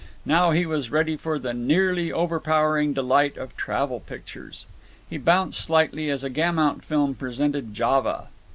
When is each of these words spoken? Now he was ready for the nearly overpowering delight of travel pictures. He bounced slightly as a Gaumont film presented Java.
Now 0.25 0.49
he 0.49 0.65
was 0.65 0.89
ready 0.89 1.15
for 1.15 1.37
the 1.37 1.53
nearly 1.53 2.11
overpowering 2.11 2.91
delight 2.93 3.37
of 3.37 3.55
travel 3.55 3.99
pictures. 3.99 4.65
He 5.07 5.19
bounced 5.19 5.61
slightly 5.61 6.09
as 6.09 6.23
a 6.23 6.29
Gaumont 6.31 6.83
film 6.83 7.13
presented 7.13 7.75
Java. 7.75 8.29